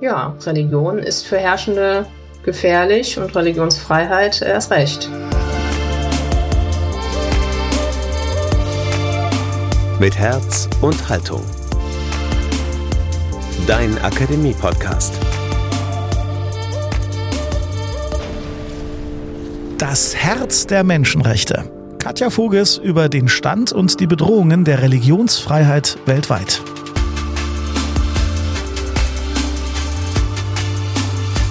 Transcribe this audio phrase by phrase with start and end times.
[0.00, 2.06] ja, Religion ist für Herrschende
[2.44, 5.08] gefährlich und Religionsfreiheit erst recht.
[9.98, 11.42] Mit Herz und Haltung.
[13.66, 15.14] Dein Akademie-Podcast.
[19.78, 21.70] Das Herz der Menschenrechte.
[21.98, 26.60] Katja Voges über den Stand und die Bedrohungen der Religionsfreiheit weltweit.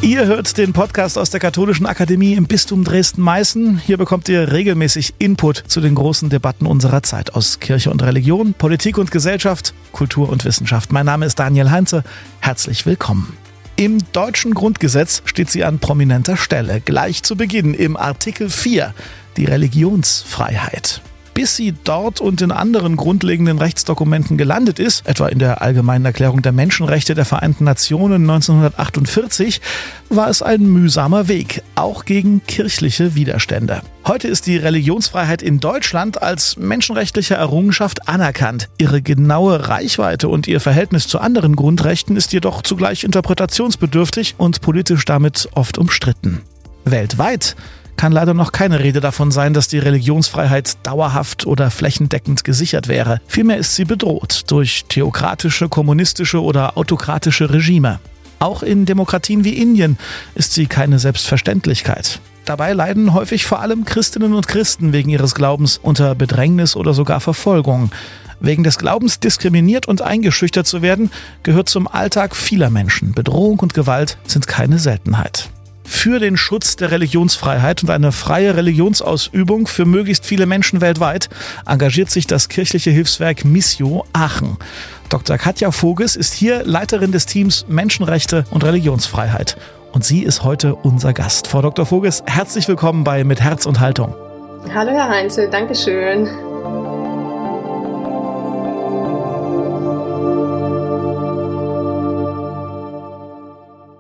[0.04, 3.78] Ihr hört den Podcast aus der Katholischen Akademie im Bistum Dresden-Meißen.
[3.78, 8.54] Hier bekommt ihr regelmäßig Input zu den großen Debatten unserer Zeit aus Kirche und Religion,
[8.54, 10.92] Politik und Gesellschaft, Kultur und Wissenschaft.
[10.92, 12.04] Mein Name ist Daniel Heinze.
[12.42, 13.38] Herzlich willkommen.
[13.78, 18.94] Im deutschen Grundgesetz steht sie an prominenter Stelle, gleich zu Beginn im Artikel 4,
[19.38, 21.02] die Religionsfreiheit
[21.34, 26.42] bis sie dort und in anderen grundlegenden Rechtsdokumenten gelandet ist, etwa in der Allgemeinen Erklärung
[26.42, 29.62] der Menschenrechte der Vereinten Nationen 1948,
[30.10, 33.82] war es ein mühsamer Weg, auch gegen kirchliche Widerstände.
[34.06, 38.70] Heute ist die Religionsfreiheit in Deutschland als menschenrechtliche Errungenschaft anerkannt.
[38.78, 45.06] Ihre genaue Reichweite und ihr Verhältnis zu anderen Grundrechten ist jedoch zugleich interpretationsbedürftig und politisch
[45.06, 46.42] damit oft umstritten.
[46.86, 47.56] Weltweit
[47.98, 53.22] kann leider noch keine Rede davon sein, dass die Religionsfreiheit dauerhaft oder flächendeckend gesichert wäre.
[53.28, 58.00] Vielmehr ist sie bedroht durch theokratische, kommunistische oder autokratische Regime.
[58.40, 59.98] Auch in Demokratien wie Indien
[60.36, 62.20] ist sie keine Selbstverständlichkeit.
[62.46, 67.22] Dabei leiden häufig vor allem Christinnen und Christen wegen ihres Glaubens unter Bedrängnis oder sogar
[67.22, 67.92] Verfolgung.
[68.42, 71.10] Wegen des Glaubens diskriminiert und eingeschüchtert zu werden,
[71.44, 73.14] gehört zum Alltag vieler Menschen.
[73.14, 75.53] Bedrohung und Gewalt sind keine Seltenheit
[76.04, 81.30] für den Schutz der Religionsfreiheit und eine freie Religionsausübung für möglichst viele Menschen weltweit
[81.66, 84.58] engagiert sich das kirchliche Hilfswerk Missio Aachen.
[85.08, 85.38] Dr.
[85.38, 89.56] Katja Voges ist hier Leiterin des Teams Menschenrechte und Religionsfreiheit.
[89.94, 91.48] Und sie ist heute unser Gast.
[91.48, 91.86] Frau Dr.
[91.86, 94.14] Voges, herzlich willkommen bei Mit Herz und Haltung.
[94.74, 96.28] Hallo Herr Heinze, Dankeschön.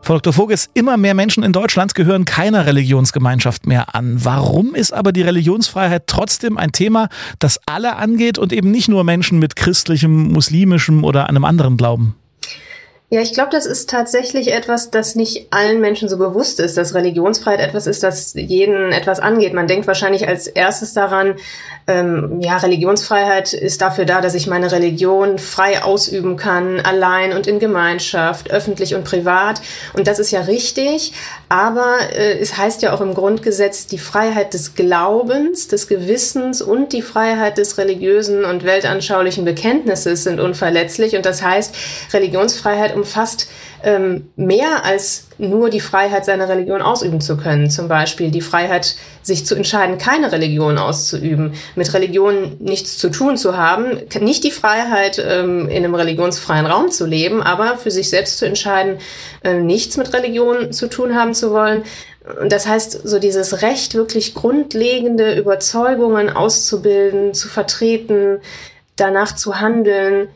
[0.03, 0.33] Frau Dr.
[0.33, 4.17] Voges, immer mehr Menschen in Deutschland gehören keiner Religionsgemeinschaft mehr an.
[4.25, 7.07] Warum ist aber die Religionsfreiheit trotzdem ein Thema,
[7.39, 12.15] das alle angeht und eben nicht nur Menschen mit christlichem, muslimischem oder einem anderen Glauben?
[13.13, 16.95] Ja, ich glaube, das ist tatsächlich etwas, das nicht allen Menschen so bewusst ist, dass
[16.95, 19.53] Religionsfreiheit etwas ist, das jeden etwas angeht.
[19.53, 21.35] Man denkt wahrscheinlich als erstes daran,
[21.85, 27.45] ähm, ja, Religionsfreiheit ist dafür da, dass ich meine Religion frei ausüben kann, allein und
[27.45, 29.61] in Gemeinschaft, öffentlich und privat.
[29.93, 31.13] Und das ist ja richtig.
[31.49, 36.93] Aber äh, es heißt ja auch im Grundgesetz, die Freiheit des Glaubens, des Gewissens und
[36.93, 41.15] die Freiheit des religiösen und weltanschaulichen Bekenntnisses sind unverletzlich.
[41.15, 41.75] Und das heißt,
[42.13, 43.49] Religionsfreiheit umfasst
[43.83, 47.69] ähm, mehr als nur die Freiheit, seine Religion ausüben zu können.
[47.69, 53.35] Zum Beispiel die Freiheit, sich zu entscheiden, keine Religion auszuüben, mit Religion nichts zu tun
[53.37, 58.09] zu haben, nicht die Freiheit, ähm, in einem religionsfreien Raum zu leben, aber für sich
[58.09, 58.99] selbst zu entscheiden,
[59.43, 61.83] äh, nichts mit Religion zu tun haben zu wollen.
[62.47, 68.39] Das heißt, so dieses Recht, wirklich grundlegende Überzeugungen auszubilden, zu vertreten,
[68.95, 70.29] danach zu handeln,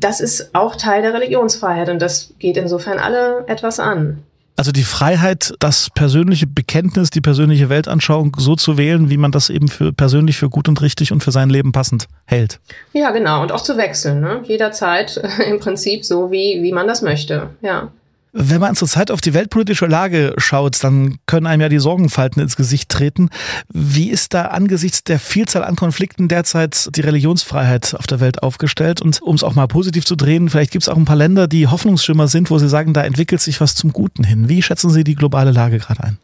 [0.00, 4.22] das ist auch Teil der Religionsfreiheit und das geht insofern alle etwas an.
[4.56, 9.50] Also die Freiheit, das persönliche Bekenntnis, die persönliche Weltanschauung so zu wählen, wie man das
[9.50, 12.60] eben für persönlich für gut und richtig und für sein Leben passend hält.
[12.92, 13.42] Ja, genau.
[13.42, 14.42] Und auch zu wechseln, ne?
[14.44, 15.16] Jederzeit
[15.48, 17.50] im Prinzip so, wie, wie man das möchte.
[17.62, 17.90] Ja.
[18.36, 22.56] Wenn man zurzeit auf die weltpolitische Lage schaut, dann können einem ja die Sorgenfalten ins
[22.56, 23.30] Gesicht treten.
[23.72, 29.00] Wie ist da angesichts der Vielzahl an Konflikten derzeit die Religionsfreiheit auf der Welt aufgestellt?
[29.00, 31.46] Und um es auch mal positiv zu drehen, vielleicht gibt es auch ein paar Länder,
[31.46, 34.48] die Hoffnungsschimmer sind, wo Sie sagen, da entwickelt sich was zum Guten hin.
[34.48, 36.18] Wie schätzen Sie die globale Lage gerade ein?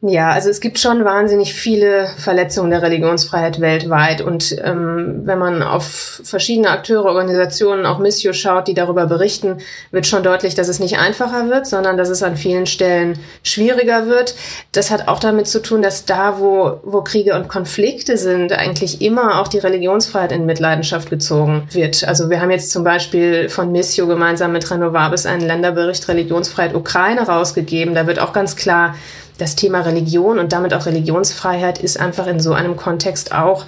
[0.00, 4.20] Ja, also es gibt schon wahnsinnig viele Verletzungen der Religionsfreiheit weltweit.
[4.20, 9.58] Und ähm, wenn man auf verschiedene Akteure, Organisationen, auch Missio schaut, die darüber berichten,
[9.90, 14.06] wird schon deutlich, dass es nicht einfacher wird, sondern dass es an vielen Stellen schwieriger
[14.06, 14.36] wird.
[14.70, 19.02] Das hat auch damit zu tun, dass da, wo, wo Kriege und Konflikte sind, eigentlich
[19.02, 22.06] immer auch die Religionsfreiheit in Mitleidenschaft gezogen wird.
[22.06, 27.22] Also wir haben jetzt zum Beispiel von Missio gemeinsam mit Renovabis einen Länderbericht Religionsfreiheit Ukraine
[27.22, 27.96] rausgegeben.
[27.96, 28.94] Da wird auch ganz klar
[29.38, 33.64] das Thema Religion und damit auch Religionsfreiheit ist einfach in so einem Kontext auch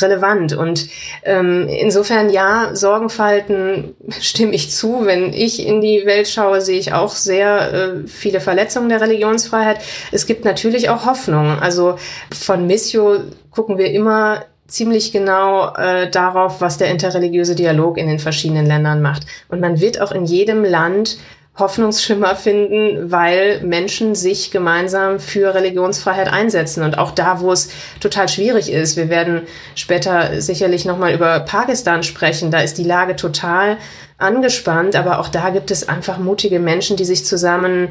[0.00, 0.54] relevant.
[0.54, 0.88] Und
[1.24, 5.04] ähm, insofern ja, Sorgenfalten stimme ich zu.
[5.04, 9.80] Wenn ich in die Welt schaue, sehe ich auch sehr äh, viele Verletzungen der Religionsfreiheit.
[10.10, 11.58] Es gibt natürlich auch Hoffnung.
[11.60, 11.96] Also
[12.32, 13.20] von Missio
[13.50, 19.02] gucken wir immer ziemlich genau äh, darauf, was der interreligiöse Dialog in den verschiedenen Ländern
[19.02, 19.26] macht.
[19.48, 21.18] Und man wird auch in jedem Land
[21.60, 26.82] Hoffnungsschimmer finden, weil Menschen sich gemeinsam für Religionsfreiheit einsetzen.
[26.82, 27.70] Und auch da, wo es
[28.00, 29.42] total schwierig ist, wir werden
[29.74, 33.76] später sicherlich nochmal über Pakistan sprechen, da ist die Lage total
[34.18, 37.88] angespannt, aber auch da gibt es einfach mutige Menschen, die sich zusammen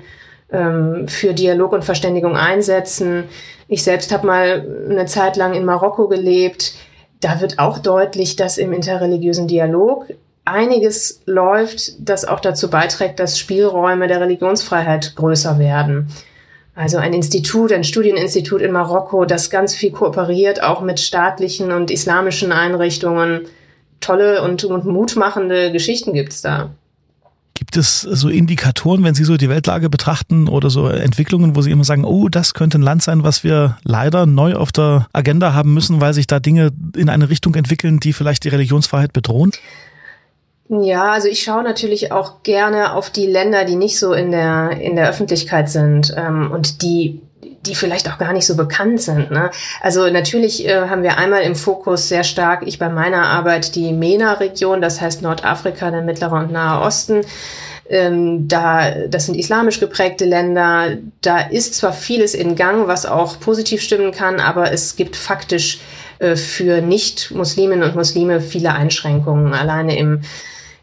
[0.52, 3.26] ähm, für Dialog und Verständigung einsetzen.
[3.68, 6.74] Ich selbst habe mal eine Zeit lang in Marokko gelebt.
[7.22, 10.06] Da wird auch deutlich, dass im interreligiösen Dialog
[10.50, 16.10] einiges läuft, das auch dazu beiträgt, dass Spielräume der Religionsfreiheit größer werden.
[16.76, 21.92] Also ein Institut, ein Studieninstitut in Marokko, das ganz viel kooperiert, auch mit staatlichen und
[21.92, 23.42] islamischen Einrichtungen.
[24.00, 26.70] Tolle und, und mutmachende Geschichten gibt's da.
[27.54, 31.72] Gibt es so Indikatoren, wenn Sie so die Weltlage betrachten oder so Entwicklungen, wo Sie
[31.72, 35.54] immer sagen, oh, das könnte ein Land sein, was wir leider neu auf der Agenda
[35.54, 39.52] haben müssen, weil sich da Dinge in eine Richtung entwickeln, die vielleicht die Religionsfreiheit bedrohen?
[40.70, 44.80] Ja, also ich schaue natürlich auch gerne auf die Länder, die nicht so in der,
[44.80, 47.22] in der Öffentlichkeit sind ähm, und die
[47.66, 49.32] die vielleicht auch gar nicht so bekannt sind.
[49.32, 49.52] Ne?
[49.82, 53.92] Also natürlich äh, haben wir einmal im Fokus sehr stark, ich bei meiner Arbeit, die
[53.92, 57.22] MENA-Region, das heißt Nordafrika, der Mittlere und Nahe Osten.
[57.90, 60.98] Ähm, da, das sind islamisch geprägte Länder.
[61.22, 65.80] Da ist zwar vieles in Gang, was auch positiv stimmen kann, aber es gibt faktisch
[66.20, 69.54] äh, für Nicht-Musliminnen und Muslime viele Einschränkungen.
[69.54, 70.22] Alleine im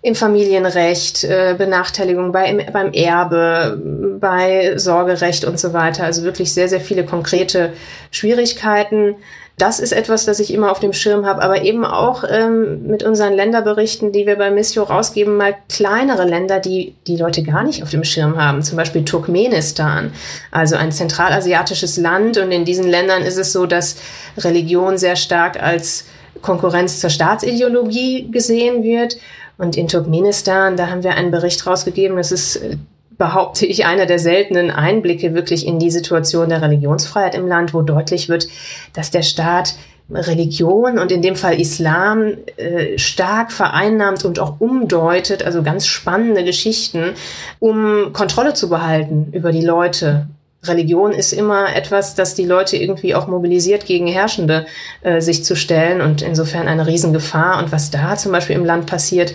[0.06, 3.76] im Familienrecht, äh, Benachteiligung bei, im, beim Erbe,
[4.20, 6.04] bei Sorgerecht und so weiter.
[6.04, 7.72] Also wirklich sehr, sehr viele konkrete
[8.12, 9.16] Schwierigkeiten.
[9.58, 13.02] Das ist etwas, das ich immer auf dem Schirm habe, aber eben auch ähm, mit
[13.02, 17.82] unseren Länderberichten, die wir bei Missio rausgeben, mal kleinere Länder, die die Leute gar nicht
[17.82, 18.62] auf dem Schirm haben.
[18.62, 20.12] Zum Beispiel Turkmenistan,
[20.52, 22.38] also ein zentralasiatisches Land.
[22.38, 23.96] Und in diesen Ländern ist es so, dass
[24.38, 26.04] Religion sehr stark als
[26.42, 29.16] Konkurrenz zur Staatsideologie gesehen wird.
[29.58, 32.76] Und in Turkmenistan, da haben wir einen Bericht rausgegeben, das ist, äh,
[33.16, 37.82] behaupte ich, einer der seltenen Einblicke wirklich in die Situation der Religionsfreiheit im Land, wo
[37.82, 38.48] deutlich wird,
[38.92, 39.74] dass der Staat
[40.10, 46.44] Religion und in dem Fall Islam äh, stark vereinnahmt und auch umdeutet, also ganz spannende
[46.44, 47.14] Geschichten,
[47.58, 50.28] um Kontrolle zu behalten über die Leute
[50.68, 54.66] Religion ist immer etwas, das die Leute irgendwie auch mobilisiert, gegen Herrschende
[55.02, 57.58] äh, sich zu stellen und insofern eine Riesengefahr.
[57.58, 59.34] Und was da zum Beispiel im Land passiert,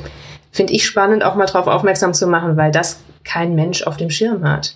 [0.52, 4.10] finde ich spannend, auch mal darauf aufmerksam zu machen, weil das kein Mensch auf dem
[4.10, 4.76] Schirm hat.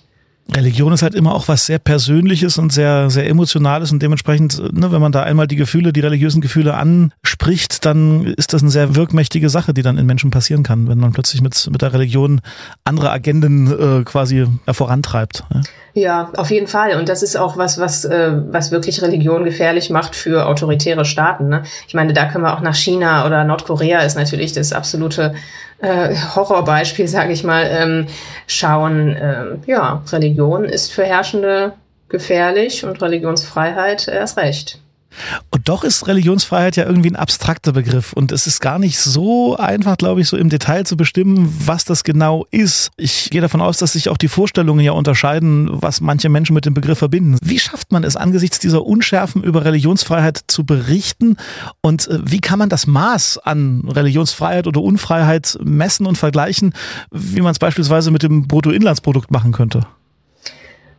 [0.53, 4.91] Religion ist halt immer auch was sehr Persönliches und sehr, sehr Emotionales und dementsprechend, ne,
[4.91, 8.95] wenn man da einmal die Gefühle, die religiösen Gefühle anspricht, dann ist das eine sehr
[8.95, 12.41] wirkmächtige Sache, die dann in Menschen passieren kann, wenn man plötzlich mit, mit der Religion
[12.83, 15.43] andere Agenden äh, quasi vorantreibt.
[15.53, 15.61] Ja.
[15.97, 16.99] Ja, auf jeden Fall.
[16.99, 21.47] Und das ist auch was, was, äh, was wirklich Religion gefährlich macht für autoritäre Staaten.
[21.47, 21.63] Ne?
[21.87, 25.33] Ich meine, da können wir auch nach China oder Nordkorea ist natürlich das absolute
[25.85, 28.07] äh, Horrorbeispiel, sage ich mal, ähm,
[28.47, 29.15] schauen.
[29.19, 31.73] Ähm, ja, Religion ist für Herrschende
[32.09, 34.79] gefährlich und Religionsfreiheit erst recht.
[35.49, 39.55] Und doch ist Religionsfreiheit ja irgendwie ein abstrakter Begriff und es ist gar nicht so
[39.57, 42.91] einfach, glaube ich, so im Detail zu bestimmen, was das genau ist.
[42.97, 46.65] Ich gehe davon aus, dass sich auch die Vorstellungen ja unterscheiden, was manche Menschen mit
[46.65, 47.37] dem Begriff verbinden.
[47.41, 51.37] Wie schafft man es angesichts dieser Unschärfen über Religionsfreiheit zu berichten
[51.81, 56.73] und äh, wie kann man das Maß an Religionsfreiheit oder Unfreiheit messen und vergleichen,
[57.11, 59.87] wie man es beispielsweise mit dem Bruttoinlandsprodukt machen könnte?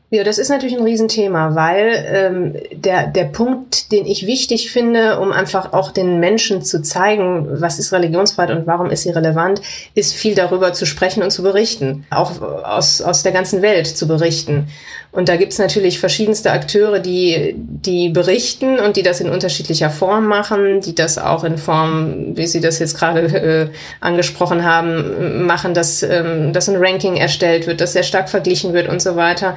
[0.09, 5.19] Ja, das ist natürlich ein Riesenthema, weil ähm, der, der Punkt, den ich wichtig finde,
[5.19, 9.61] um einfach auch den Menschen zu zeigen, was ist Religionsfreiheit und warum ist sie relevant,
[9.97, 14.07] ist viel darüber zu sprechen und zu berichten, auch aus, aus der ganzen Welt zu
[14.07, 14.69] berichten.
[15.11, 20.27] Und da gibt's natürlich verschiedenste Akteure, die, die berichten und die das in unterschiedlicher Form
[20.27, 23.69] machen, die das auch in Form, wie Sie das jetzt gerade äh,
[24.01, 28.89] angesprochen haben, machen, dass, ähm, dass ein Ranking erstellt wird, dass sehr stark verglichen wird
[28.89, 29.57] und so weiter.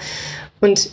[0.59, 0.91] Und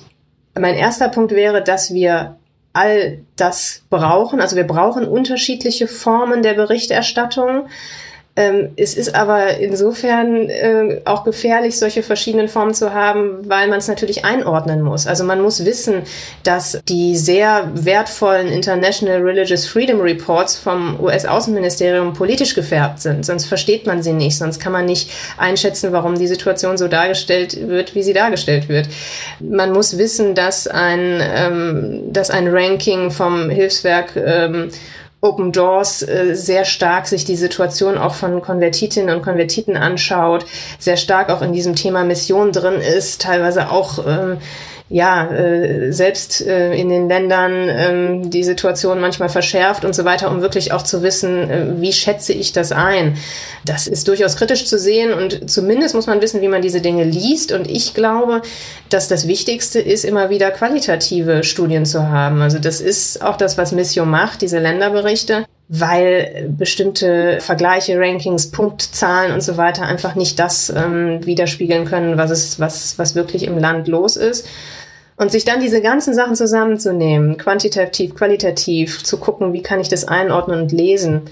[0.54, 2.36] mein erster Punkt wäre, dass wir
[2.72, 4.40] all das brauchen.
[4.40, 7.68] Also wir brauchen unterschiedliche Formen der Berichterstattung.
[8.36, 13.78] Ähm, es ist aber insofern äh, auch gefährlich, solche verschiedenen Formen zu haben, weil man
[13.78, 15.06] es natürlich einordnen muss.
[15.06, 16.02] Also man muss wissen,
[16.42, 23.24] dass die sehr wertvollen International Religious Freedom Reports vom US-Außenministerium politisch gefärbt sind.
[23.24, 27.68] Sonst versteht man sie nicht, sonst kann man nicht einschätzen, warum die Situation so dargestellt
[27.68, 28.88] wird, wie sie dargestellt wird.
[29.40, 34.68] Man muss wissen, dass ein, ähm, dass ein Ranking vom Hilfswerk ähm,
[35.20, 40.46] Open Doors äh, sehr stark sich die Situation auch von Konvertitinnen und Konvertiten anschaut,
[40.78, 44.38] sehr stark auch in diesem Thema Mission drin ist, teilweise auch ähm,
[44.88, 50.30] ja, äh, selbst äh, in den Ländern äh, die Situation manchmal verschärft und so weiter,
[50.30, 53.16] um wirklich auch zu wissen, äh, wie schätze ich das ein.
[53.64, 57.02] Das ist durchaus kritisch zu sehen und zumindest muss man wissen, wie man diese Dinge
[57.02, 57.50] liest.
[57.50, 58.42] Und ich glaube,
[58.88, 62.40] dass das Wichtigste ist, immer wieder qualitative Studien zu haben.
[62.40, 69.32] Also das ist auch das, was Missio macht, diese Länderberichte weil bestimmte Vergleiche, Rankings, Punktzahlen
[69.32, 73.58] und so weiter einfach nicht das ähm, widerspiegeln können, was es, was, was wirklich im
[73.58, 74.46] Land los ist.
[75.16, 80.06] Und sich dann diese ganzen Sachen zusammenzunehmen, quantitativ, qualitativ, zu gucken, wie kann ich das
[80.06, 81.22] einordnen und lesen,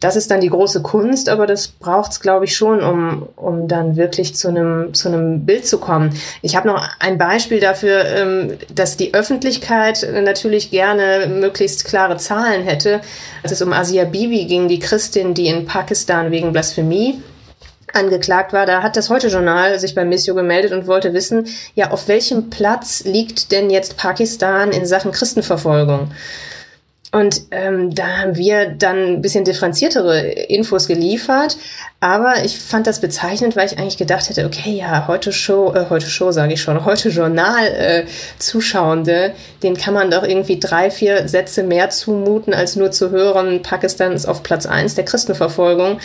[0.00, 3.68] das ist dann die große Kunst, aber das braucht es, glaube ich, schon, um, um
[3.68, 6.18] dann wirklich zu einem, zu einem Bild zu kommen.
[6.40, 12.62] Ich habe noch ein Beispiel dafür, ähm, dass die Öffentlichkeit natürlich gerne möglichst klare Zahlen
[12.62, 13.02] hätte.
[13.42, 17.22] Als es um Asia Bibi ging, die Christin, die in Pakistan wegen Blasphemie
[17.92, 22.08] angeklagt war, da hat das Heute-Journal sich beim Missio gemeldet und wollte wissen, ja, auf
[22.08, 26.10] welchem Platz liegt denn jetzt Pakistan in Sachen Christenverfolgung?
[27.12, 31.56] Und ähm, da haben wir dann ein bisschen differenziertere Infos geliefert.
[31.98, 35.86] Aber ich fand das bezeichnend, weil ich eigentlich gedacht hätte, okay, ja, heute Show, äh,
[35.90, 38.04] heute Show sage ich schon, heute Journal äh,
[38.38, 43.62] Zuschauende, den kann man doch irgendwie drei, vier Sätze mehr zumuten, als nur zu hören,
[43.62, 45.98] Pakistan ist auf Platz eins der Christenverfolgung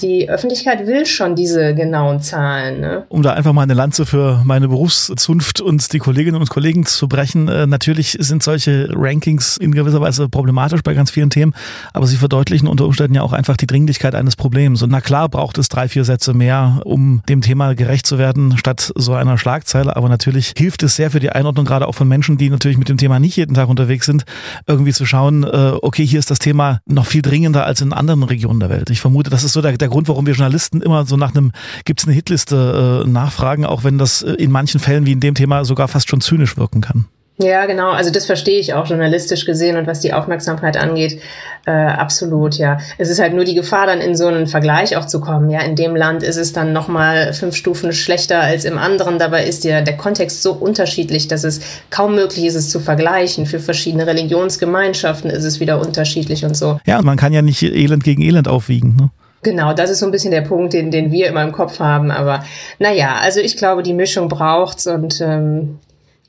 [0.00, 2.80] die Öffentlichkeit will schon diese genauen Zahlen.
[2.80, 3.04] Ne?
[3.08, 7.08] Um da einfach mal eine Lanze für meine Berufszunft und die Kolleginnen und Kollegen zu
[7.08, 7.48] brechen.
[7.48, 11.54] Äh, natürlich sind solche Rankings in gewisser Weise problematisch bei ganz vielen Themen,
[11.92, 14.82] aber sie verdeutlichen unter Umständen ja auch einfach die Dringlichkeit eines Problems.
[14.82, 18.56] Und na klar braucht es drei, vier Sätze mehr, um dem Thema gerecht zu werden,
[18.58, 19.96] statt so einer Schlagzeile.
[19.96, 22.88] Aber natürlich hilft es sehr für die Einordnung, gerade auch von Menschen, die natürlich mit
[22.88, 24.24] dem Thema nicht jeden Tag unterwegs sind,
[24.66, 28.22] irgendwie zu schauen, äh, okay, hier ist das Thema noch viel dringender als in anderen
[28.22, 28.90] Regionen der Welt.
[28.90, 31.34] Ich vermute, das ist so der, der der Grund, warum wir Journalisten immer so nach
[31.34, 31.52] einem,
[31.84, 35.20] gibt es eine Hitliste äh, nachfragen, auch wenn das äh, in manchen Fällen wie in
[35.20, 37.06] dem Thema sogar fast schon zynisch wirken kann.
[37.40, 37.90] Ja, genau.
[37.90, 41.20] Also das verstehe ich auch journalistisch gesehen und was die Aufmerksamkeit angeht,
[41.66, 42.78] äh, absolut, ja.
[42.98, 45.48] Es ist halt nur die Gefahr, dann in so einen Vergleich auch zu kommen.
[45.48, 49.20] Ja, in dem Land ist es dann nochmal fünf Stufen schlechter als im anderen.
[49.20, 53.46] Dabei ist ja der Kontext so unterschiedlich, dass es kaum möglich ist, es zu vergleichen.
[53.46, 56.80] Für verschiedene Religionsgemeinschaften ist es wieder unterschiedlich und so.
[56.86, 58.96] Ja, man kann ja nicht Elend gegen Elend aufwiegen.
[58.96, 59.10] Ne?
[59.42, 62.10] Genau, das ist so ein bisschen der Punkt, den, den wir immer im Kopf haben.
[62.10, 62.44] Aber
[62.78, 65.78] naja, also ich glaube, die Mischung braucht's und ähm,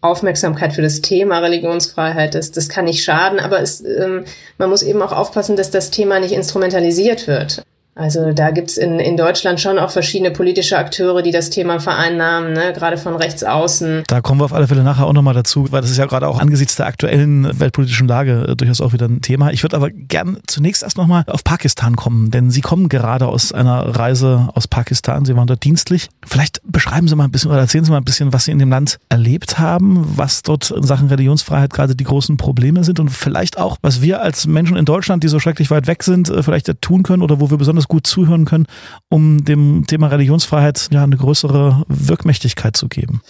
[0.01, 4.23] Aufmerksamkeit für das Thema Religionsfreiheit, das, das kann nicht schaden, aber es, ähm,
[4.57, 7.63] man muss eben auch aufpassen, dass das Thema nicht instrumentalisiert wird.
[7.99, 12.53] Also da gibt's in, in Deutschland schon auch verschiedene politische Akteure, die das Thema vereinnahmen,
[12.53, 12.71] ne?
[12.71, 14.03] gerade von rechts außen.
[14.07, 16.29] Da kommen wir auf alle Fälle nachher auch nochmal dazu, weil das ist ja gerade
[16.29, 19.51] auch angesichts der aktuellen weltpolitischen Lage äh, durchaus auch wieder ein Thema.
[19.51, 23.51] Ich würde aber gern zunächst erst nochmal auf Pakistan kommen, denn Sie kommen gerade aus
[23.51, 25.25] einer Reise aus Pakistan.
[25.25, 26.07] Sie waren dort dienstlich.
[26.25, 28.59] Vielleicht beschreiben Sie mal ein bisschen oder erzählen Sie mal ein bisschen, was Sie in
[28.59, 33.09] dem Land erlebt haben, was dort in Sachen Religionsfreiheit gerade die großen Probleme sind und
[33.09, 36.43] vielleicht auch, was wir als Menschen in Deutschland, die so schrecklich weit weg sind, äh,
[36.43, 38.67] vielleicht tun können oder wo wir besonders gut zuhören können,
[39.09, 43.21] um dem Thema Religionsfreiheit ja eine größere Wirkmächtigkeit zu geben?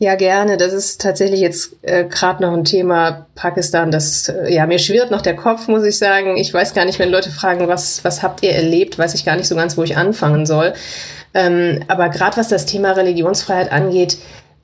[0.00, 0.58] Ja, gerne.
[0.58, 5.10] Das ist tatsächlich jetzt äh, gerade noch ein Thema Pakistan, das äh, ja mir schwirrt
[5.10, 6.36] noch der Kopf, muss ich sagen.
[6.36, 9.34] Ich weiß gar nicht, wenn Leute fragen, was was habt ihr erlebt, weiß ich gar
[9.34, 10.74] nicht so ganz, wo ich anfangen soll.
[11.34, 14.18] Ähm, aber gerade was das Thema Religionsfreiheit angeht,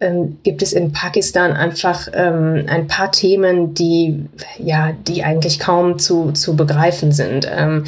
[0.05, 4.27] ähm, gibt es in Pakistan einfach ähm, ein paar Themen, die
[4.59, 7.49] ja, die eigentlich kaum zu, zu begreifen sind.
[7.51, 7.85] Ähm,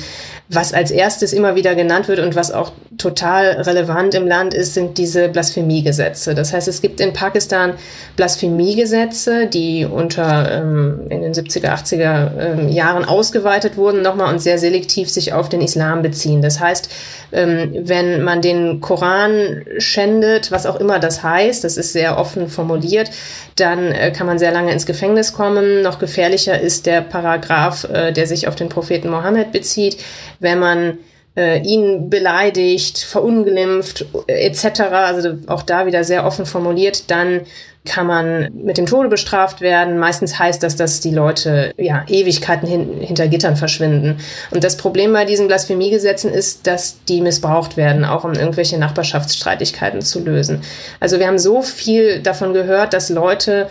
[0.48, 4.74] was als erstes immer wieder genannt wird und was auch total relevant im Land ist,
[4.74, 6.36] sind diese Blasphemiegesetze.
[6.36, 7.74] Das heißt, es gibt in Pakistan
[8.14, 14.58] Blasphemiegesetze, die unter ähm, in den 70er, 80er ähm, Jahren ausgeweitet wurden nochmal und sehr
[14.58, 16.42] selektiv sich auf den Islam beziehen.
[16.42, 16.90] Das heißt,
[17.32, 22.48] ähm, wenn man den Koran schändet, was auch immer das heißt, das ist sehr offen
[22.48, 23.10] formuliert,
[23.56, 25.82] dann äh, kann man sehr lange ins Gefängnis kommen.
[25.82, 29.98] Noch gefährlicher ist der Paragraph, äh, der sich auf den Propheten Mohammed bezieht,
[30.38, 30.98] wenn man
[31.36, 37.42] äh, ihn beleidigt, verunglimpft äh, etc., also auch da wieder sehr offen formuliert, dann
[37.86, 39.98] kann man mit dem Tode bestraft werden.
[39.98, 44.18] Meistens heißt das, dass die Leute ja Ewigkeiten hin, hinter Gittern verschwinden.
[44.50, 50.02] Und das Problem bei diesen Blasphemiegesetzen ist, dass die missbraucht werden, auch um irgendwelche Nachbarschaftsstreitigkeiten
[50.02, 50.62] zu lösen.
[51.00, 53.68] Also wir haben so viel davon gehört, dass Leute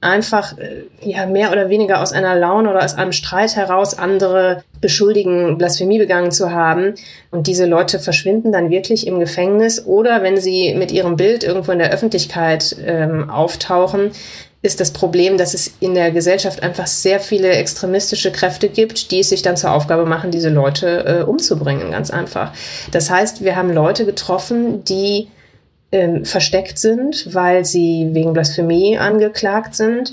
[0.00, 4.62] einfach äh, ja mehr oder weniger aus einer Laune oder aus einem Streit heraus andere
[4.80, 6.94] beschuldigen, Blasphemie begangen zu haben.
[7.30, 11.72] Und diese Leute verschwinden dann wirklich im Gefängnis oder wenn sie mit ihrem Bild irgendwo
[11.72, 14.12] in der Öffentlichkeit ähm, auftauchen,
[14.60, 19.20] ist das Problem, dass es in der Gesellschaft einfach sehr viele extremistische Kräfte gibt, die
[19.20, 22.52] es sich dann zur Aufgabe machen, diese Leute äh, umzubringen, ganz einfach.
[22.90, 25.28] Das heißt, wir haben Leute getroffen, die
[25.92, 30.12] ähm, versteckt sind, weil sie wegen Blasphemie angeklagt sind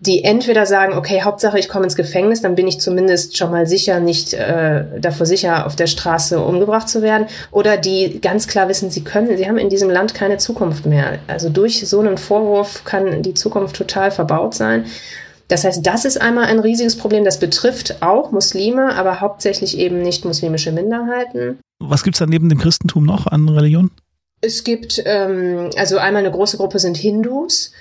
[0.00, 3.66] die entweder sagen, okay, Hauptsache ich komme ins Gefängnis, dann bin ich zumindest schon mal
[3.66, 8.68] sicher, nicht äh, davor sicher, auf der Straße umgebracht zu werden, oder die ganz klar
[8.68, 11.18] wissen, sie können, sie haben in diesem Land keine Zukunft mehr.
[11.26, 14.86] Also durch so einen Vorwurf kann die Zukunft total verbaut sein.
[15.48, 17.24] Das heißt, das ist einmal ein riesiges Problem.
[17.24, 21.58] Das betrifft auch Muslime, aber hauptsächlich eben nicht muslimische Minderheiten.
[21.80, 23.90] Was gibt's da neben dem Christentum noch an Religionen?
[24.40, 27.72] Es gibt, ähm, also einmal eine große Gruppe sind Hindus.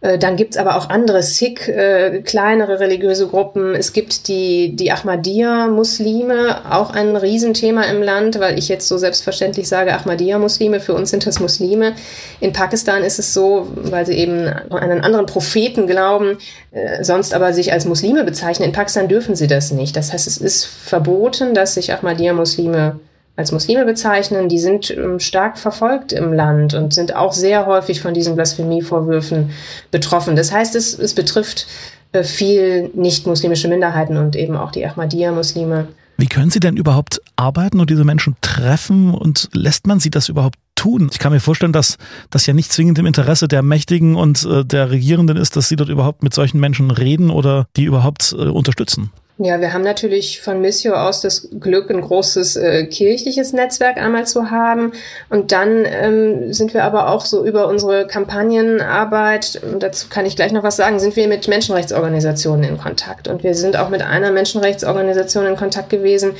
[0.00, 3.74] Äh, dann gibt's aber auch andere Sikh, äh, kleinere religiöse Gruppen.
[3.74, 9.68] Es gibt die, die Ahmadiyya-Muslime, auch ein Riesenthema im Land, weil ich jetzt so selbstverständlich
[9.68, 11.94] sage, Ahmadiyya-Muslime, für uns sind das Muslime.
[12.40, 16.38] In Pakistan ist es so, weil sie eben an einen anderen Propheten glauben,
[16.70, 18.66] äh, sonst aber sich als Muslime bezeichnen.
[18.66, 19.96] In Pakistan dürfen sie das nicht.
[19.96, 23.00] Das heißt, es ist verboten, dass sich Ahmadiyya-Muslime
[23.38, 28.00] als Muslime bezeichnen, die sind ähm, stark verfolgt im Land und sind auch sehr häufig
[28.00, 29.50] von diesen Blasphemievorwürfen
[29.92, 30.34] betroffen.
[30.34, 31.68] Das heißt, es, es betrifft
[32.10, 35.86] äh, viel nicht-muslimische Minderheiten und eben auch die Ahmadiyya-Muslime.
[36.16, 40.28] Wie können Sie denn überhaupt arbeiten und diese Menschen treffen und lässt man sie das
[40.28, 41.08] überhaupt tun?
[41.12, 41.96] Ich kann mir vorstellen, dass
[42.30, 45.76] das ja nicht zwingend im Interesse der Mächtigen und äh, der Regierenden ist, dass sie
[45.76, 49.12] dort überhaupt mit solchen Menschen reden oder die überhaupt äh, unterstützen.
[49.40, 54.26] Ja, wir haben natürlich von Missio aus das Glück, ein großes äh, kirchliches Netzwerk einmal
[54.26, 54.90] zu haben.
[55.30, 60.50] Und dann ähm, sind wir aber auch so über unsere Kampagnenarbeit, dazu kann ich gleich
[60.50, 63.28] noch was sagen, sind wir mit Menschenrechtsorganisationen in Kontakt.
[63.28, 66.32] Und wir sind auch mit einer Menschenrechtsorganisation in Kontakt gewesen,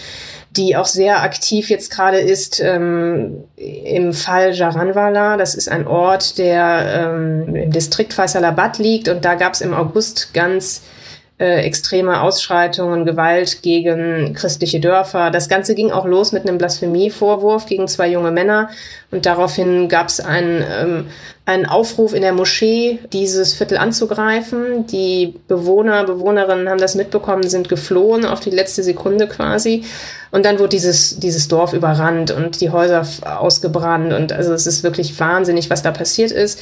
[0.56, 5.36] die auch sehr aktiv jetzt gerade ist ähm, im Fall Jaranwala.
[5.36, 9.08] Das ist ein Ort, der ähm, im Distrikt Faisalabad liegt.
[9.08, 10.82] Und da gab es im August ganz
[11.38, 15.30] äh, extreme Ausschreitungen, Gewalt gegen christliche Dörfer.
[15.30, 18.70] Das Ganze ging auch los mit einem Blasphemievorwurf gegen zwei junge Männer.
[19.12, 21.06] Und daraufhin gab es einen, ähm,
[21.46, 24.86] einen Aufruf in der Moschee, dieses Viertel anzugreifen.
[24.88, 29.84] Die Bewohner, Bewohnerinnen haben das mitbekommen, sind geflohen auf die letzte Sekunde quasi.
[30.30, 34.12] Und dann wurde dieses, dieses Dorf überrannt und die Häuser ausgebrannt.
[34.12, 36.60] Und also es ist wirklich wahnsinnig, was da passiert ist.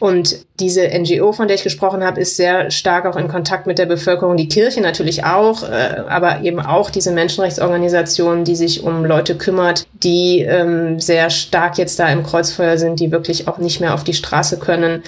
[0.00, 3.78] Und diese NGO, von der ich gesprochen habe, ist sehr stark auch in Kontakt mit
[3.78, 9.04] der Bevölkerung, die Kirche natürlich auch, äh, aber eben auch diese Menschenrechtsorganisation, die sich um
[9.04, 13.80] Leute kümmert, die ähm, sehr stark jetzt da im Kreuzfeuer sind, die wirklich auch nicht
[13.80, 15.02] mehr auf die Straße können,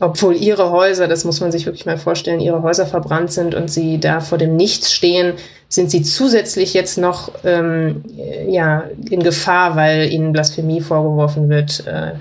[0.00, 3.70] obwohl ihre Häuser, das muss man sich wirklich mal vorstellen, ihre Häuser verbrannt sind und
[3.70, 5.34] sie da vor dem Nichts stehen,
[5.68, 8.02] sind sie zusätzlich jetzt noch ähm,
[8.48, 11.86] ja in Gefahr, weil ihnen Blasphemie vorgeworfen wird.
[11.86, 12.12] Äh,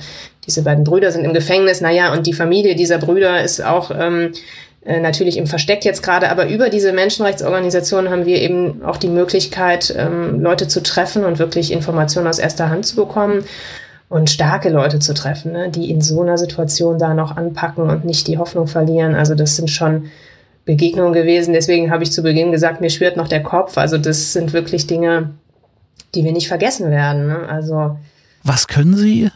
[0.50, 4.34] diese beiden Brüder sind im Gefängnis, naja, und die Familie dieser Brüder ist auch ähm,
[4.84, 9.10] äh, natürlich im Versteck jetzt gerade, aber über diese Menschenrechtsorganisationen haben wir eben auch die
[9.10, 13.44] Möglichkeit, ähm, Leute zu treffen und wirklich Informationen aus erster Hand zu bekommen
[14.10, 18.06] und starke Leute zu treffen, ne, die in so einer Situation da noch anpacken und
[18.06, 19.14] nicht die Hoffnung verlieren.
[19.14, 20.10] Also das sind schon
[20.66, 21.54] Begegnungen gewesen.
[21.54, 23.78] Deswegen habe ich zu Beginn gesagt, mir schwirrt noch der Kopf.
[23.78, 25.32] Also das sind wirklich Dinge,
[26.16, 27.28] die wir nicht vergessen werden.
[27.28, 27.48] Ne?
[27.48, 27.98] Also
[28.44, 29.30] was können Sie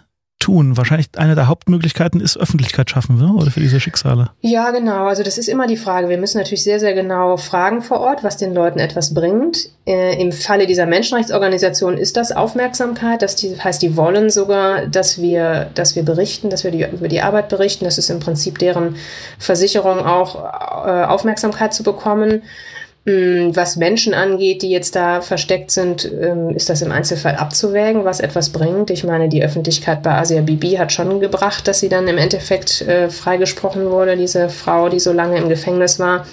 [0.44, 0.76] tun?
[0.76, 3.34] Wahrscheinlich eine der Hauptmöglichkeiten ist Öffentlichkeit schaffen, ne?
[3.34, 4.30] oder für diese Schicksale.
[4.42, 5.08] Ja, genau.
[5.08, 6.10] Also das ist immer die Frage.
[6.10, 9.70] Wir müssen natürlich sehr, sehr genau fragen vor Ort, was den Leuten etwas bringt.
[9.86, 13.22] Äh, Im Falle dieser Menschenrechtsorganisation ist das Aufmerksamkeit.
[13.22, 17.08] Das die, heißt, die wollen sogar, dass wir, dass wir berichten, dass wir die, über
[17.08, 17.86] die Arbeit berichten.
[17.86, 18.98] Das ist im Prinzip deren
[19.40, 22.44] Versicherung auch äh, Aufmerksamkeit zu bekommen.
[23.06, 28.06] Mm, was Menschen angeht, die jetzt da versteckt sind, ähm, ist das im Einzelfall abzuwägen,
[28.06, 28.90] was etwas bringt.
[28.92, 32.82] Ich meine, die Öffentlichkeit bei Asia Bibi hat schon gebracht, dass sie dann im Endeffekt
[32.82, 36.26] äh, freigesprochen wurde, diese Frau, die so lange im Gefängnis war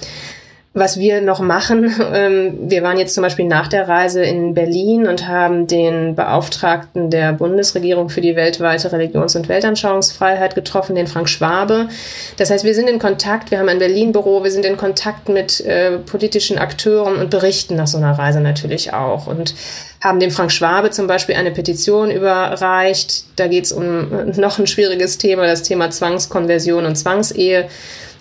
[0.73, 5.09] was wir noch machen, ähm, wir waren jetzt zum Beispiel nach der Reise in Berlin
[5.09, 11.29] und haben den Beauftragten der Bundesregierung für die weltweite Religions- und Weltanschauungsfreiheit getroffen, den Frank
[11.29, 11.89] Schwabe.
[12.37, 15.61] Das heißt, wir sind in Kontakt, wir haben ein Berlin-Büro, wir sind in Kontakt mit
[15.61, 19.27] äh, politischen Akteuren und berichten nach so einer Reise natürlich auch.
[19.27, 19.55] Und
[20.03, 23.25] haben dem Frank Schwabe zum Beispiel eine Petition überreicht.
[23.37, 27.69] Da geht es um noch ein schwieriges Thema, das Thema Zwangskonversion und Zwangsehe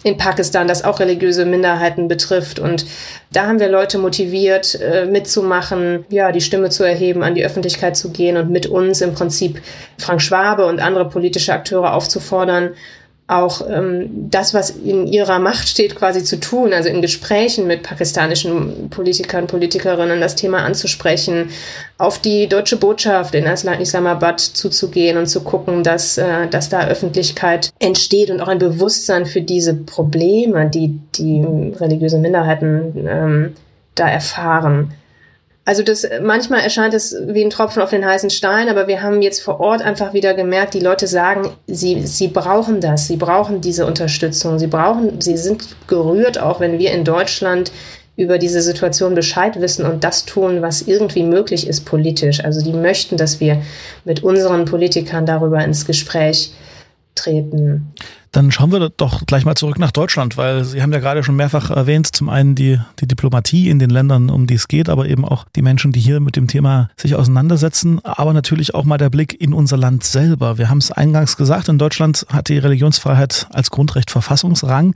[0.03, 2.59] in Pakistan, das auch religiöse Minderheiten betrifft.
[2.59, 2.85] Und
[3.31, 7.97] da haben wir Leute motiviert, äh, mitzumachen, ja, die Stimme zu erheben, an die Öffentlichkeit
[7.97, 9.61] zu gehen und mit uns im Prinzip
[9.97, 12.71] Frank Schwabe und andere politische Akteure aufzufordern,
[13.29, 17.83] auch ähm, das, was in ihrer Macht steht, quasi zu tun, also in Gesprächen mit
[17.83, 21.49] pakistanischen Politikern, Politikerinnen das Thema anzusprechen,
[21.99, 27.69] auf die deutsche Botschaft in Islamabad zuzugehen und zu gucken, dass, äh, dass da Öffentlichkeit
[27.77, 33.53] entsteht und auch ein Bewusstsein für diese Probleme, die die religiöse Minderheiten ähm,
[33.93, 34.93] da erfahren.
[35.69, 39.21] Also das manchmal erscheint es wie ein Tropfen auf den heißen Stein, aber wir haben
[39.21, 43.61] jetzt vor Ort einfach wieder gemerkt, die Leute sagen, sie, sie brauchen das, sie brauchen
[43.61, 47.71] diese Unterstützung, sie brauchen, sie sind gerührt, auch wenn wir in Deutschland
[48.17, 52.43] über diese Situation Bescheid wissen und das tun, was irgendwie möglich ist politisch.
[52.43, 53.61] Also die möchten, dass wir
[54.05, 56.51] mit unseren Politikern darüber ins Gespräch
[57.13, 57.93] treten.
[58.31, 61.35] Dann schauen wir doch gleich mal zurück nach Deutschland, weil Sie haben ja gerade schon
[61.35, 65.07] mehrfach erwähnt, zum einen die, die Diplomatie in den Ländern, um die es geht, aber
[65.07, 68.97] eben auch die Menschen, die hier mit dem Thema sich auseinandersetzen, aber natürlich auch mal
[68.97, 70.57] der Blick in unser Land selber.
[70.59, 74.93] Wir haben es eingangs gesagt, in Deutschland hat die Religionsfreiheit als Grundrecht Verfassungsrang.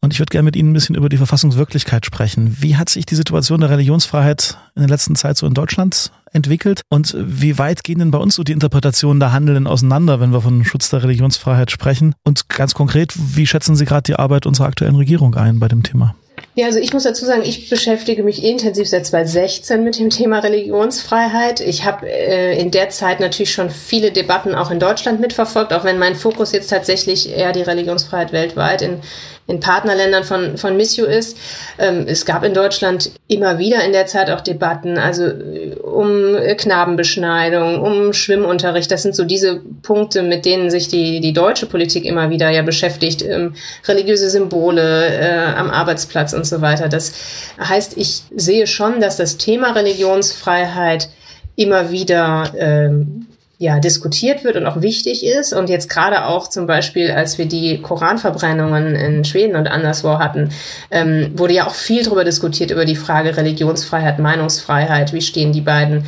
[0.00, 2.58] Und ich würde gerne mit Ihnen ein bisschen über die Verfassungswirklichkeit sprechen.
[2.60, 6.82] Wie hat sich die Situation der Religionsfreiheit in der letzten Zeit so in Deutschland entwickelt?
[6.88, 10.40] Und wie weit gehen denn bei uns so die Interpretationen der Handelnden auseinander, wenn wir
[10.40, 12.14] von Schutz der Religionsfreiheit sprechen?
[12.24, 15.82] Und ganz konkret, wie schätzen Sie gerade die Arbeit unserer aktuellen Regierung ein bei dem
[15.82, 16.14] Thema?
[16.54, 20.38] Ja, also ich muss dazu sagen, ich beschäftige mich intensiv seit 2016 mit dem Thema
[20.38, 21.60] Religionsfreiheit.
[21.60, 25.84] Ich habe äh, in der Zeit natürlich schon viele Debatten auch in Deutschland mitverfolgt, auch
[25.84, 29.00] wenn mein Fokus jetzt tatsächlich eher die Religionsfreiheit weltweit in
[29.46, 31.36] in Partnerländern von, von Missio ist.
[31.78, 36.36] Ähm, es gab in Deutschland immer wieder in der Zeit auch Debatten, also äh, um
[36.56, 38.90] Knabenbeschneidung, um Schwimmunterricht.
[38.90, 42.62] Das sind so diese Punkte, mit denen sich die, die deutsche Politik immer wieder ja
[42.62, 43.22] beschäftigt.
[43.22, 43.54] Ähm,
[43.88, 46.88] religiöse Symbole äh, am Arbeitsplatz und so weiter.
[46.88, 47.12] Das
[47.58, 51.08] heißt, ich sehe schon, dass das Thema Religionsfreiheit
[51.56, 53.26] immer wieder ähm,
[53.58, 55.52] ja, diskutiert wird und auch wichtig ist.
[55.54, 60.50] Und jetzt gerade auch zum Beispiel, als wir die Koranverbrennungen in Schweden und anderswo hatten,
[60.90, 65.14] ähm, wurde ja auch viel darüber diskutiert, über die Frage Religionsfreiheit, Meinungsfreiheit.
[65.14, 66.04] Wie stehen die beiden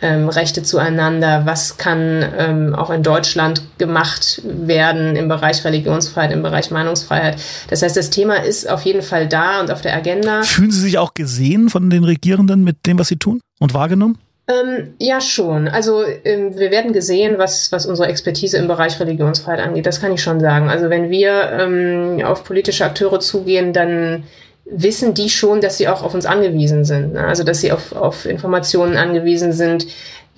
[0.00, 1.44] ähm, Rechte zueinander?
[1.44, 7.36] Was kann ähm, auch in Deutschland gemacht werden im Bereich Religionsfreiheit, im Bereich Meinungsfreiheit?
[7.68, 10.42] Das heißt, das Thema ist auf jeden Fall da und auf der Agenda.
[10.42, 14.18] Fühlen Sie sich auch gesehen von den Regierenden mit dem, was sie tun und wahrgenommen?
[14.48, 15.68] Ähm, ja, schon.
[15.68, 19.86] Also ähm, wir werden gesehen, was, was unsere Expertise im Bereich Religionsfreiheit angeht.
[19.86, 20.68] Das kann ich schon sagen.
[20.68, 24.24] Also wenn wir ähm, auf politische Akteure zugehen, dann
[24.64, 27.14] wissen die schon, dass sie auch auf uns angewiesen sind.
[27.14, 27.24] Ne?
[27.24, 29.86] Also dass sie auf, auf Informationen angewiesen sind,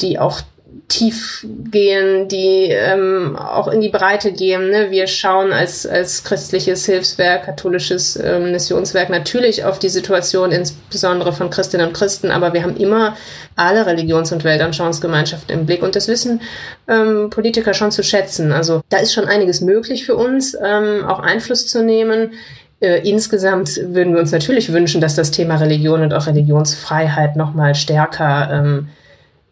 [0.00, 0.42] die auch
[0.88, 4.70] tief gehen, die ähm, auch in die Breite gehen.
[4.70, 4.90] Ne?
[4.90, 11.50] Wir schauen als, als christliches Hilfswerk, katholisches ähm, Missionswerk natürlich auf die Situation insbesondere von
[11.50, 13.16] Christinnen und Christen, aber wir haben immer
[13.56, 16.40] alle Religions- und Weltanschauungsgemeinschaften im Blick und das wissen
[16.88, 18.52] ähm, Politiker schon zu schätzen.
[18.52, 22.32] Also da ist schon einiges möglich für uns, ähm, auch Einfluss zu nehmen.
[22.80, 27.74] Äh, insgesamt würden wir uns natürlich wünschen, dass das Thema Religion und auch Religionsfreiheit nochmal
[27.74, 28.88] stärker ähm,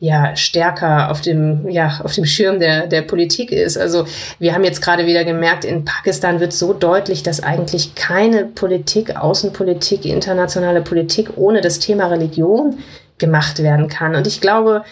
[0.03, 3.79] ja stärker auf dem ja auf dem Schirm der der Politik ist.
[3.79, 4.05] Also
[4.41, 9.15] wir haben jetzt gerade wieder gemerkt, in Pakistan wird so deutlich, dass eigentlich keine Politik,
[9.15, 12.81] Außenpolitik, internationale Politik ohne das Thema Religion
[13.19, 14.17] gemacht werden kann.
[14.17, 14.83] Und ich glaube,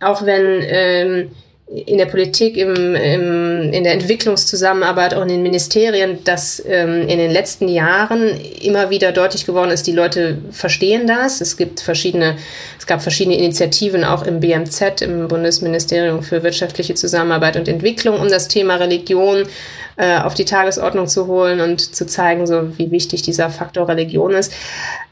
[0.00, 1.30] auch wenn ähm,
[1.68, 7.18] in der Politik, im, im, in der Entwicklungszusammenarbeit, auch in den Ministerien, dass ähm, in
[7.18, 8.28] den letzten Jahren
[8.62, 11.40] immer wieder deutlich geworden ist, die Leute verstehen das.
[11.40, 12.36] Es gibt verschiedene,
[12.78, 18.28] es gab verschiedene Initiativen auch im BMZ, im Bundesministerium für wirtschaftliche Zusammenarbeit und Entwicklung, um
[18.28, 19.48] das Thema Religion
[19.96, 24.32] äh, auf die Tagesordnung zu holen und zu zeigen, so wie wichtig dieser Faktor Religion
[24.32, 24.52] ist.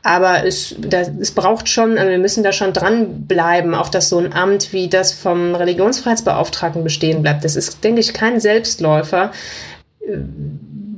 [0.02, 4.18] Aber es, das, es braucht schon, also wir müssen da schon dranbleiben, auch dass so
[4.18, 7.44] ein Amt wie das vom Religionsfreiheitsbeauftragten bestehen bleibt.
[7.44, 9.32] Das ist, denke ich, kein Selbstläufer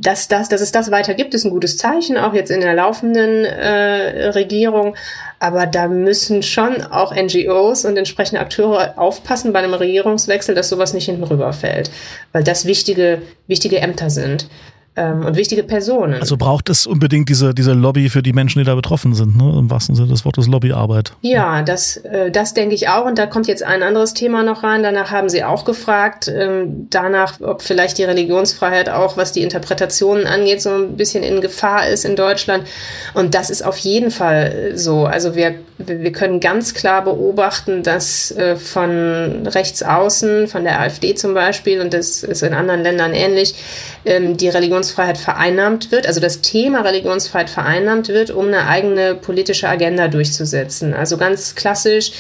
[0.07, 2.75] dass, das, dass es das weiter gibt, ist ein gutes Zeichen, auch jetzt in der
[2.75, 4.95] laufenden äh, Regierung.
[5.41, 10.95] Aber da müssen schon auch NGOs und entsprechende Akteure aufpassen bei einem Regierungswechsel, dass sowas
[10.95, 11.91] nicht hinten rüberfällt,
[12.33, 14.47] weil das wichtige, wichtige Ämter sind
[14.97, 16.15] ähm, und wichtige Personen.
[16.15, 19.55] Also braucht es unbedingt diese, diese Lobby für die Menschen, die da betroffen sind, ne?
[19.59, 21.13] im wahrsten Sinne des Wortes Lobbyarbeit.
[21.21, 23.05] Ja, das, äh, das denke ich auch.
[23.05, 24.83] Und da kommt jetzt ein anderes Thema noch rein.
[24.83, 30.27] Danach haben Sie auch gefragt, ähm, danach, ob vielleicht die Religionsfreiheit auch, was die Interpretationen
[30.27, 32.67] angeht, so ein bisschen in Gefahr ist in Deutschland.
[33.13, 35.05] Und das ist auf jeden Fall so.
[35.05, 41.15] Also wir, wir können ganz klar beobachten, dass äh, von rechts außen, von der AfD
[41.15, 43.55] zum Beispiel, und das ist in anderen Ländern ähnlich,
[44.07, 49.69] ähm, die Religionsfreiheit vereinnahmt wird, also das Thema Religionsfreiheit vereinnahmt wird, um eine eigene politische
[49.69, 50.95] Agenda durchzusetzen.
[50.95, 52.13] Also ganz klassisch,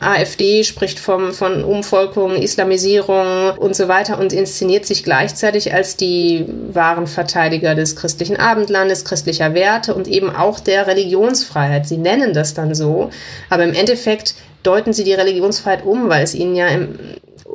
[0.00, 6.46] AfD spricht vom, von Umvolkung, Islamisierung und so weiter und inszeniert sich gleichzeitig als die
[6.72, 11.86] wahren Verteidiger des christlichen Abendlandes, christlicher Werte und eben auch der Religionsfreiheit.
[11.86, 13.10] Sie nennen das dann so,
[13.50, 16.98] aber im Endeffekt deuten sie die Religionsfreiheit um, weil es ihnen ja im,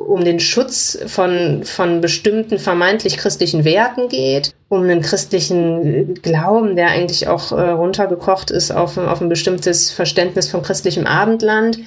[0.06, 6.88] um den Schutz von, von bestimmten vermeintlich christlichen Werten geht um einen christlichen Glauben, der
[6.88, 11.78] eigentlich auch äh, runtergekocht ist auf, auf ein bestimmtes Verständnis von christlichem Abendland.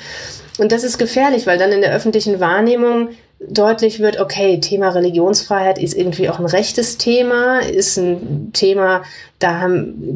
[0.59, 5.77] Und das ist gefährlich, weil dann in der öffentlichen Wahrnehmung deutlich wird, okay, Thema Religionsfreiheit
[5.77, 9.03] ist irgendwie auch ein rechtes Thema, ist ein Thema,
[9.39, 9.67] da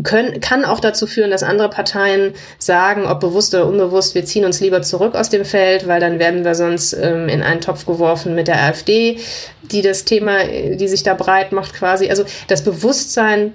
[0.03, 4.45] können, kann auch dazu führen, dass andere Parteien sagen, ob bewusst oder unbewusst, wir ziehen
[4.45, 7.85] uns lieber zurück aus dem Feld, weil dann werden wir sonst ähm, in einen Topf
[7.85, 9.19] geworfen mit der AfD,
[9.63, 12.09] die das Thema, die sich da breit macht quasi.
[12.09, 13.53] Also das Bewusstsein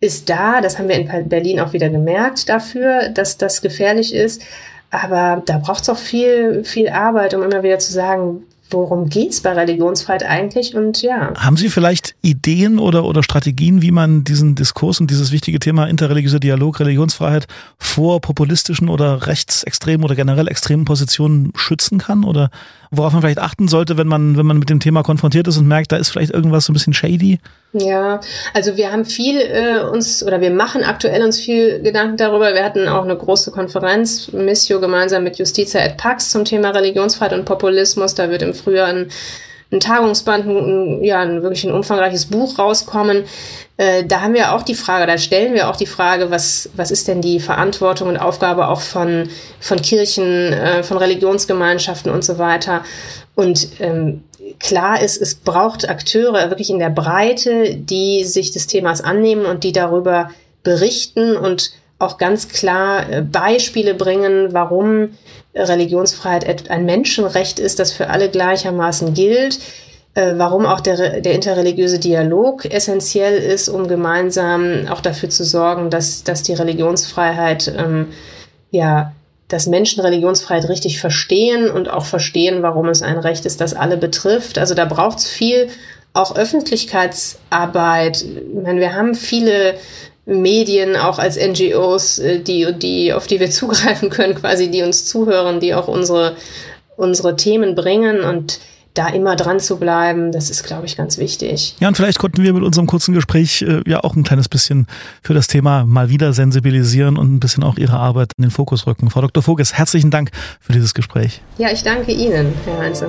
[0.00, 4.42] ist da, das haben wir in Berlin auch wieder gemerkt dafür, dass das gefährlich ist.
[4.90, 9.40] Aber da braucht es auch viel, viel Arbeit, um immer wieder zu sagen, worum geht's
[9.40, 11.32] bei Religionsfreiheit eigentlich und ja.
[11.36, 15.86] Haben Sie vielleicht Ideen oder, oder Strategien, wie man diesen Diskurs und dieses wichtige Thema
[15.86, 17.46] interreligiöser Dialog, Religionsfreiheit
[17.78, 22.24] vor populistischen oder rechtsextremen oder generell extremen Positionen schützen kann?
[22.24, 22.50] Oder
[22.90, 25.68] worauf man vielleicht achten sollte, wenn man, wenn man mit dem Thema konfrontiert ist und
[25.68, 27.38] merkt, da ist vielleicht irgendwas so ein bisschen shady?
[27.72, 28.20] Ja,
[28.52, 32.54] also wir haben viel äh, uns oder wir machen aktuell uns viel Gedanken darüber.
[32.54, 37.36] Wir hatten auch eine große Konferenz, Missio gemeinsam mit Justitia et Pax zum Thema Religionsfreiheit
[37.36, 38.14] und Populismus.
[38.14, 39.08] Da wird im Frühjahr ein,
[39.72, 43.24] ein Tagungsband, ein, ja, ein wirklich ein umfangreiches Buch rauskommen.
[43.76, 46.90] Äh, da haben wir auch die Frage, da stellen wir auch die Frage, was, was
[46.90, 52.38] ist denn die Verantwortung und Aufgabe auch von, von Kirchen, äh, von Religionsgemeinschaften und so
[52.38, 52.84] weiter.
[53.34, 54.22] Und ähm,
[54.60, 59.64] klar ist, es braucht Akteure wirklich in der Breite, die sich des Themas annehmen und
[59.64, 60.30] die darüber
[60.62, 65.10] berichten und auch ganz klar äh, Beispiele bringen, warum
[65.54, 69.58] Religionsfreiheit ein Menschenrecht ist, das für alle gleichermaßen gilt,
[70.14, 75.90] äh, warum auch der, der interreligiöse Dialog essentiell ist, um gemeinsam auch dafür zu sorgen,
[75.90, 78.08] dass, dass die Religionsfreiheit ähm,
[78.70, 79.12] ja
[79.48, 83.96] dass Menschen Religionsfreiheit richtig verstehen und auch verstehen, warum es ein Recht ist, das alle
[83.96, 84.58] betrifft.
[84.58, 85.68] Also da braucht es viel
[86.12, 88.22] auch Öffentlichkeitsarbeit.
[88.22, 89.74] Ich meine, wir haben viele
[90.26, 95.06] Medien auch als NGOs, äh, die, die, auf die wir zugreifen können, quasi, die uns
[95.06, 96.36] zuhören, die auch unsere,
[96.96, 98.60] unsere Themen bringen und
[98.94, 101.74] da immer dran zu bleiben, das ist, glaube ich, ganz wichtig.
[101.80, 104.86] Ja, und vielleicht konnten wir mit unserem kurzen Gespräch äh, ja auch ein kleines bisschen
[105.20, 108.86] für das Thema mal wieder sensibilisieren und ein bisschen auch Ihre Arbeit in den Fokus
[108.86, 109.10] rücken.
[109.10, 109.42] Frau Dr.
[109.42, 111.42] Voges, herzlichen Dank für dieses Gespräch.
[111.58, 113.08] Ja, ich danke Ihnen, Herr Heinze.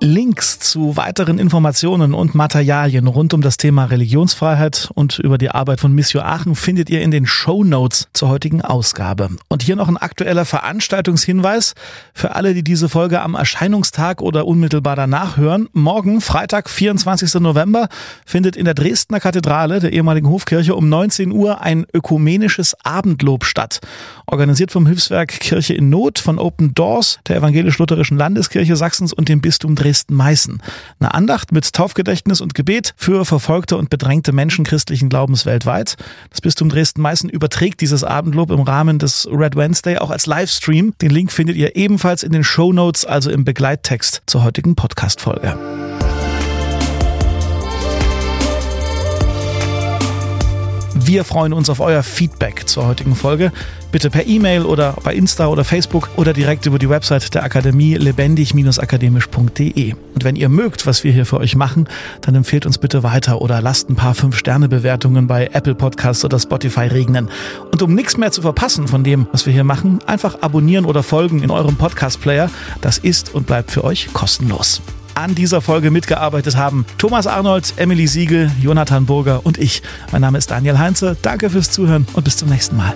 [0.00, 5.80] Links zu weiteren Informationen und Materialien rund um das Thema Religionsfreiheit und über die Arbeit
[5.80, 9.28] von Missio Aachen findet ihr in den Show Notes zur heutigen Ausgabe.
[9.48, 11.74] Und hier noch ein aktueller Veranstaltungshinweis
[12.14, 15.68] für alle, die diese Folge am Erscheinungstag oder unmittelbar danach hören.
[15.72, 17.34] Morgen, Freitag, 24.
[17.40, 17.88] November,
[18.24, 23.80] findet in der Dresdner Kathedrale, der ehemaligen Hofkirche, um 19 Uhr ein ökumenisches Abendlob statt.
[24.26, 29.40] Organisiert vom Hilfswerk Kirche in Not, von Open Doors, der evangelisch-lutherischen Landeskirche Sachsens und dem
[29.40, 30.62] Bistum Dresden Dresden-Meißen.
[31.00, 35.96] Eine Andacht mit Taufgedächtnis und Gebet für verfolgte und bedrängte Menschen christlichen Glaubens weltweit.
[36.28, 40.92] Das Bistum Dresden-Meißen überträgt dieses Abendlob im Rahmen des Red Wednesday auch als Livestream.
[41.00, 45.56] Den Link findet ihr ebenfalls in den Show Notes, also im Begleittext zur heutigen Podcast-Folge.
[51.08, 53.50] Wir freuen uns auf euer Feedback zur heutigen Folge.
[53.90, 57.94] Bitte per E-Mail oder bei Insta oder Facebook oder direkt über die Website der Akademie
[57.94, 59.94] lebendig-akademisch.de.
[59.94, 61.88] Und wenn ihr mögt, was wir hier für euch machen,
[62.20, 66.88] dann empfehlt uns bitte weiter oder lasst ein paar 5-Sterne-Bewertungen bei Apple Podcasts oder Spotify
[66.88, 67.30] regnen.
[67.72, 71.02] Und um nichts mehr zu verpassen von dem, was wir hier machen, einfach abonnieren oder
[71.02, 72.50] folgen in eurem Podcast-Player.
[72.82, 74.82] Das ist und bleibt für euch kostenlos
[75.18, 76.86] an dieser Folge mitgearbeitet haben.
[76.96, 79.82] Thomas Arnold, Emily Siegel, Jonathan Burger und ich.
[80.12, 81.16] Mein Name ist Daniel Heinze.
[81.22, 82.94] Danke fürs Zuhören und bis zum nächsten Mal.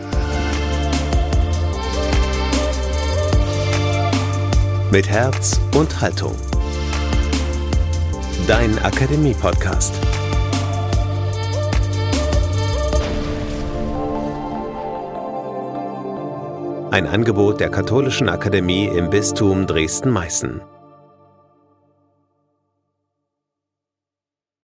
[4.90, 6.35] Mit Herz und Haltung.
[8.46, 9.94] Dein Akademie-Podcast.
[16.90, 20.61] Ein Angebot der Katholischen Akademie im Bistum Dresden-Meißen.